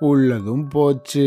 உள்ளதும் 0.00 0.68
போச்சு. 0.68 1.26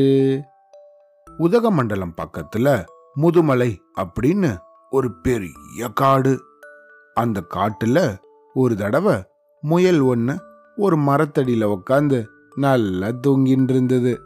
உதகமண்டலம் 1.40 2.14
பக்கத்துல 2.22 2.86
முதுமலை 3.22 3.78
அப்படின்னு 4.00 4.58
ஒரு 4.90 5.10
பெரிய 5.22 5.88
காடு. 5.94 6.40
அந்த 7.14 7.44
காட்டுல 7.56 8.18
ஒரு 8.54 8.76
தடவை 8.76 9.16
முயல் 9.62 10.00
ஒன்று 10.00 10.36
ஒரு 10.76 10.98
மரத்தடியில 10.98 11.66
உக்காந்து 11.76 12.26
நல்லா 12.56 13.08
தூங்கின்னு 13.08 13.70
இருந்தது 13.70 14.22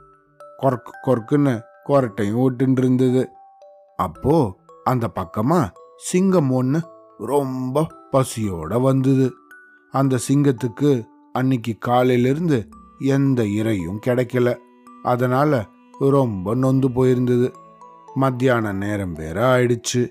கொரக்கு 0.58 0.92
கொரக்குன்னு 1.06 1.54
கொரட்டையும் 1.88 2.42
விட்டுன்னு 2.44 2.78
இருந்தது 2.78 3.30
அப்போ 3.96 4.56
அந்த 4.84 5.10
பக்கமா 5.16 5.70
சிங்கம் 5.98 6.52
ஒன்று 6.52 6.80
ரொம்ப 7.18 7.88
பசியோட 8.12 8.82
வந்தது. 8.82 9.34
அந்த 9.92 10.18
சிங்கத்துக்கு 10.28 10.92
அன்னைக்கு 11.38 11.76
காலையிலிருந்து 11.80 12.68
எந்த 13.00 13.44
இரையும் 13.44 14.00
கிடைக்கல. 14.06 14.56
அதனால 15.04 15.66
ரொம்ப 16.00 16.56
நொந்து 16.56 16.90
போயிருந்தது. 16.90 17.54
மத்தியான 18.16 18.74
நேரம் 18.74 19.14
வேற 19.14 19.58
ஆயிடுச்சு. 19.58 20.02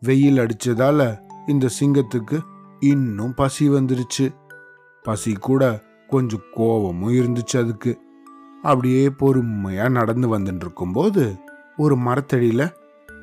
வெயில் 0.00 0.38
அடிச்சதால 0.38 1.18
இந்த 1.46 1.68
சிங்கத்துக்கு 1.80 2.38
இன்னும் 2.80 3.34
பசி 3.34 3.68
வந்துருச்சு. 3.68 4.26
பசி 5.02 5.32
கூட 5.32 5.82
கொஞ்சம் 6.08 6.44
கோவமும் 6.56 7.14
இருந்துச்சு 7.14 7.58
அதுக்கு. 7.58 7.98
அப்படியே 8.62 9.08
பொறுமையா 9.08 9.88
நடந்து 9.90 10.38
வந்துட்டு 10.38 10.60
இருக்கும்போது 10.60 11.34
ஒரு 11.76 11.96
மரத்தடியில 11.96 12.70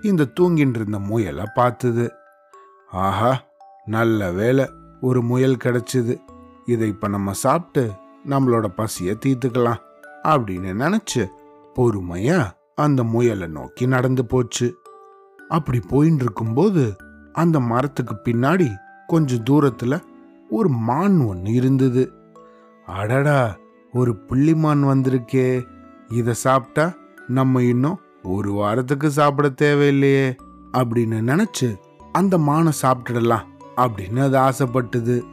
இந்த 0.01 0.31
தூங்கிட்டு 0.39 0.75
இருந்த 0.75 0.99
முயலை 0.99 1.45
பார்த்தது. 1.55 2.11
ஆஹா 2.91 3.43
நல்ல 3.85 4.31
வேலை 4.31 4.69
ஒரு 5.01 5.21
முயல் 5.21 5.61
கிடைச்சது. 5.63 6.19
இதை 6.65 6.87
இப்ப 6.87 7.07
நம்ம 7.07 7.33
சாப்பிட்டு 7.33 7.91
நம்மளோட 8.29 8.67
பசியை 8.67 9.17
தீர்த்துக்கலாம் 9.25 9.81
அப்படின்னு 10.23 10.71
நினைச்சு 10.83 11.27
பொறுமையா 11.75 12.51
அந்த 12.75 13.03
முயலை 13.03 13.47
நோக்கி 13.47 13.87
நடந்து 13.87 14.25
போச்சு. 14.25 14.77
அப்படி 15.49 15.79
போயின்னு 15.79 16.21
இருக்கும்போது 16.21 16.95
அந்த 17.33 17.59
மரத்துக்கு 17.59 18.15
பின்னாடி 18.23 18.69
கொஞ்சம் 19.07 19.43
தூரத்துல 19.43 20.01
ஒரு 20.49 20.69
மான் 20.69 21.19
ஒன்று 21.19 21.51
இருந்தது. 21.51 22.11
அடடா 22.85 23.57
ஒரு 23.93 24.19
புள்ளிமான் 24.27 24.83
வந்திருக்கே. 24.83 25.63
இதை 26.07 26.33
சாப்பிட்டா 26.33 26.93
நம்ம 27.27 27.63
இன்னும் 27.63 27.99
ஒரு 28.23 28.51
வாரத்துக்கு 28.51 29.11
சாப்பிட 29.11 29.49
தேவையில்லையே 29.61 30.35
அப்படின்னு 30.73 31.19
நினைச்சு 31.31 31.77
அந்த 32.11 32.37
மானை 32.37 32.71
சாப்பிட்டுடலாம் 32.81 33.45
அப்படின்னு 33.75 34.23
அது 34.23 34.37
ஆசைப்பட்டது. 34.37 35.23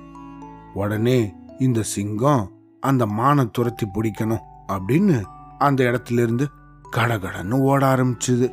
உடனே 0.78 1.34
இந்த 1.58 1.82
சிங்கம் 1.82 2.52
அந்த 2.80 3.06
மானை 3.06 3.44
துரத்தி 3.52 3.86
பிடிக்கணும் 3.86 4.44
அப்படின்னு 4.68 5.22
அந்த 5.58 5.84
இடத்துல 5.84 6.18
இருந்து 6.22 6.46
கடகடன்னு 6.96 7.60
ஓட 7.60 7.94
ஆரம்பிச்சுது. 7.94 8.46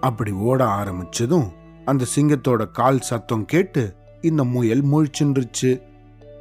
அப்படி 0.00 0.32
ஓட 0.32 0.60
ஆரம்பிச்சதும் 0.64 1.48
அந்த 1.84 2.04
சிங்கத்தோட 2.16 2.70
கால் 2.70 3.00
சத்தம் 3.00 3.44
கேட்டு 3.44 3.94
இந்த 4.20 4.44
முயல் 4.44 4.82
முழிச்சுருச்சு 4.84 5.70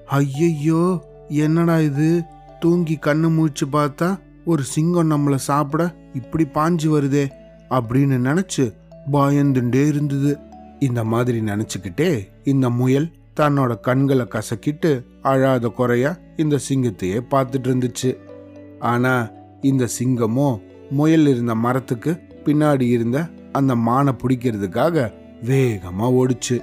ஐயையோ 0.05 1.03
என்னடா 1.27 1.79
இது? 1.79 2.23
தூங்கி 2.59 2.99
கண்ணு 3.01 3.29
முழிச்சு 3.37 3.65
பார்த்தா 3.71 4.19
ஒரு 4.45 4.63
சிங்கம் 4.63 5.11
நம்மளை 5.11 5.35
சாப்பிட 5.35 5.95
இப்படி 6.13 6.45
பாஞ்சு 6.53 6.87
வருதே 6.87 7.29
அப்படின்னு 7.69 8.17
நினைச்சு 8.27 8.65
பயந்துட்டே 9.11 9.87
இருந்தது. 9.87 10.37
இந்த 10.79 11.03
மாதிரி 11.03 11.39
நினைச்சுக்கிட்டே 11.39 12.27
இந்த 12.43 12.69
முயல் 12.69 13.09
தன்னோட 13.39 13.79
கண்களை 13.79 14.25
கசக்கிட்டு 14.25 15.05
அழாத 15.21 15.67
குறையா 15.67 16.17
இந்த 16.37 16.59
சிங்கத்தையே 16.69 17.19
பார்த்துட்டு 17.31 17.67
இருந்துச்சு. 17.67 18.17
ஆனா 18.79 19.29
இந்த 19.61 19.87
சிங்கமோ 19.99 20.61
முயல் 20.89 21.27
இருந்த 21.27 21.55
மரத்துக்கு 21.55 22.11
பின்னாடி 22.45 22.81
இருந்த 22.81 23.29
அந்த 23.51 23.75
மானை 23.75 24.13
பிடிக்கிறதுக்காக 24.23 25.13
வேகமா 25.45 26.07
ஓடிச்சு. 26.19 26.57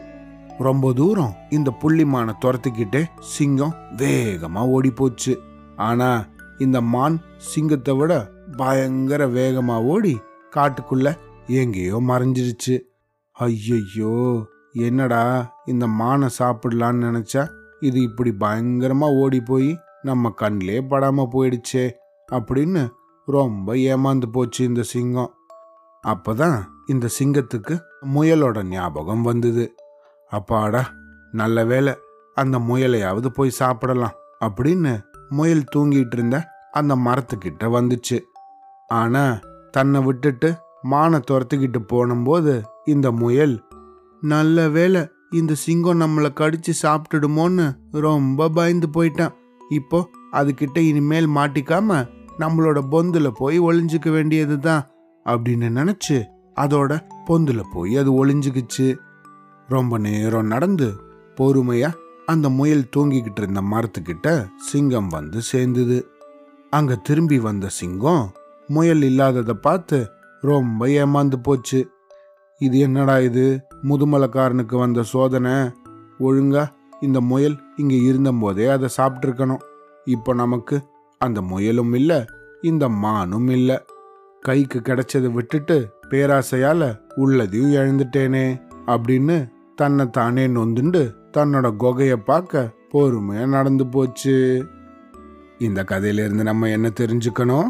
ரொம்ப 0.58 0.92
தூரம் 0.92 1.34
இந்த 1.50 1.70
புள்ளி 1.70 2.04
மானை 2.04 2.32
துரத்துக்கிட்டே 2.44 3.04
சிங்கம் 3.20 3.74
வேகமா 3.96 4.62
ஓடி 4.68 4.90
போச்சு 4.90 5.40
ஆனா 5.76 6.26
இந்த 6.58 6.80
மான் 6.80 7.20
சிங்கத்தை 7.36 7.96
விட 7.96 8.30
பயங்கர 8.56 9.26
வேகமா 9.26 9.82
ஓடி 9.84 10.16
காட்டுக்குள்ள 10.56 11.16
எங்கேயோ 11.46 12.02
மறைஞ்சிருச்சு. 12.08 12.80
ஐயையோ! 13.32 14.46
என்னடா 14.74 15.54
இந்த 15.64 15.86
மானை 15.86 16.28
சாப்பிடலான்னு 16.38 17.04
நினச்சா? 17.04 17.48
இது 17.80 18.00
இப்படி 18.00 18.32
பயங்கரமாக 18.32 19.14
ஓடி 19.14 19.40
போய் 19.40 19.78
நம்ம 20.02 20.30
கண்ணிலே 20.30 20.80
படாமல் 20.80 21.30
போயிடுச்சே 21.32 21.94
அப்படின்னு 22.32 22.92
ரொம்ப 23.26 23.74
ஏமாந்து 23.74 24.26
போச்சு 24.32 24.64
இந்த 24.64 24.82
சிங்கம். 24.82 25.34
அப்போதான் 26.04 26.64
இந்த 26.86 27.08
சிங்கத்துக்கு 27.18 27.80
முயலோட 28.14 28.62
ஞாபகம் 28.62 29.22
வந்தது. 29.22 29.74
அப்பாடா 30.28 30.90
நல்ல 31.32 31.64
வேளை 31.64 31.94
அந்த 32.34 32.58
முயலையாவது 32.58 33.26
போய் 33.26 33.50
சாப்பிடலாம் 33.50 34.18
அப்படின்னு 34.44 34.92
முயல் 35.28 35.64
தூங்கிட்டு 35.76 36.12
இருந்த 36.12 36.50
அந்த 36.70 36.96
மரத்துக்கிட்ட 36.96 37.64
வந்துச்சு. 37.64 38.18
ஆனால் 38.86 39.40
தன்னை 39.70 40.00
விட்டுட்டு 40.00 40.54
மானை 40.90 41.20
துரத்துக்கிட்டு 41.30 41.80
போனும்போது 41.92 42.62
இந்த 42.84 43.12
முயல் 43.12 43.68
நல்ல 44.24 44.68
வேளை 44.68 45.08
இந்த 45.30 45.54
சிங்கம் 45.54 46.00
நம்மளை 46.00 46.30
கடிச்சு 46.40 46.72
சாப்பிட்டுடுமோன்னு 46.82 47.76
ரொம்ப 47.90 48.48
பயந்து 48.48 48.88
போயிட்டான். 48.94 49.34
இப்போ 49.70 50.08
அதுக்கிட்ட 50.32 50.78
இனிமேல் 50.78 51.28
மாட்டிக்காம 51.28 52.08
நம்மளோட 52.38 52.78
பொந்துல 52.90 53.30
போய் 53.30 53.60
ஒளிஞ்சுக்க 53.60 54.10
வேண்டியதுதான் 54.10 54.86
அப்படின்னு 55.24 55.68
நினச்சி 55.80 56.24
அதோட 56.56 57.00
பொந்துல 57.26 57.62
போய் 57.72 57.96
அது 57.96 58.26
ஒளிஞ்சுக்குச்சு. 58.26 58.96
ரொம்ப 59.68 59.98
நேரம் 59.98 60.46
நடந்து 60.46 60.94
பொறுமையா 61.36 61.92
அந்த 62.26 62.48
முயல் 62.48 62.88
தூங்கிக்கிட்டு 62.96 63.40
இருந்த 63.42 63.60
மரத்துக்கிட்ட 63.60 64.46
சிங்கம் 64.56 65.08
வந்து 65.08 65.42
சேர்ந்தது. 65.42 66.06
அங்க 66.70 66.94
திரும்பி 66.94 67.38
வந்த 67.38 67.68
சிங்கம் 67.68 68.32
முயல் 68.66 69.02
இல்லாததை 69.02 69.54
பார்த்து 69.54 70.08
ரொம்ப 70.40 70.86
ஏமாந்து 70.86 71.36
போச்சு. 71.42 71.93
இது 72.58 72.78
என்னடா 72.78 73.18
இது? 73.18 73.66
முதுமலக்காரனுக்கு 73.82 74.76
வந்த 74.78 75.02
சோதனை. 75.02 75.52
ஒழுங்கா 76.18 76.68
இந்த 77.00 77.20
முயல் 77.20 77.56
இங்கே 77.76 77.96
இருந்தபோதே 77.96 78.66
அதை 78.66 78.88
சாப்பிட்ருக்கணும் 78.96 79.62
இப்போ 80.04 80.34
நமக்கு 80.34 80.82
அந்த 81.18 81.42
முயலும் 81.42 81.94
இல்லை 81.94 82.24
இந்த 82.62 82.88
மானும் 82.88 83.48
இல்லை. 83.48 83.78
கைக்கு 84.40 84.78
கிடைச்சதை 84.78 85.32
விட்டுட்டு 85.32 85.76
பேராசையால் 86.10 87.00
உள்ளதையும் 87.16 87.72
இழந்துட்டேனே 87.72 88.60
அப்படின்னு 88.86 89.50
தன்னை 89.74 90.10
தானே 90.10 90.46
நொந்துண்டு 90.46 91.02
தன்னோட 91.32 91.76
குகையை 91.76 92.16
பார்க்க 92.16 92.72
பொறுமையாக 92.90 93.46
நடந்து 93.46 93.86
போச்சு. 93.86 94.64
இந்த 95.58 95.82
கதையிலேருந்து 95.82 96.42
நம்ம 96.42 96.68
என்ன 96.68 96.88
தெரிஞ்சுக்கணும்? 97.00 97.68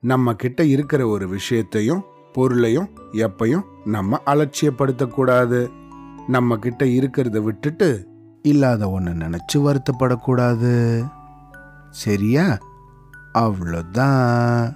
நம்ம 0.00 0.34
கிட்ட 0.34 0.64
இருக்கிற 0.64 1.06
ஒரு 1.06 1.28
விஷயத்தையும் 1.28 2.04
பொருளையும் 2.34 2.88
எப்பையும் 3.12 3.62
நம்ம 3.84 4.20
அலட்சியப்படுத்தக்கூடாது. 4.26 5.70
நம்ம 6.28 6.56
கிட்ட 6.56 6.84
இருக்கிறத 6.84 7.42
விட்டுட்டு 7.42 8.08
இல்லாத 8.42 8.90
ஒன்று 8.90 9.12
நினைச்சு 9.12 9.58
வருத்தப்படக்கூடாது. 9.58 11.04
சரியா? 11.90 12.58
அவ்வளோதான். 13.34 14.74